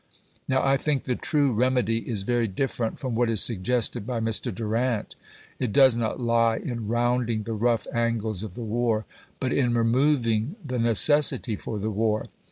Now, 0.47 0.65
I 0.65 0.77
think 0.77 1.03
the 1.03 1.13
true 1.13 1.51
remedy 1.53 1.99
chap. 1.99 2.03
viii. 2.07 2.11
is 2.11 2.23
very 2.23 2.47
different 2.47 2.97
from 2.99 3.13
what 3.13 3.29
is 3.29 3.39
suggested 3.43 4.07
by 4.07 4.19
Mr. 4.19 4.51
Durant. 4.51 5.15
It 5.59 5.71
does 5.71 5.95
not 5.95 6.19
lie 6.19 6.57
in 6.57 6.87
rounding 6.87 7.43
the 7.43 7.53
rough 7.53 7.85
angles 7.93 8.41
of 8.41 8.55
the 8.55 8.63
war, 8.65 9.05
but 9.39 9.53
in 9.53 9.75
removing 9.75 10.55
the 10.65 10.79
necessity 10.79 11.55
for 11.55 11.77
the 11.77 11.91
war. 11.91 12.29